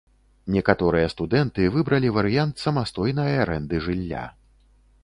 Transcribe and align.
Некаторыя 0.53 1.09
студэнты 1.15 1.67
выбралі 1.75 2.09
варыянт 2.17 2.55
самастойнай 2.67 3.41
арэнды 3.45 3.85
жылля. 3.91 4.29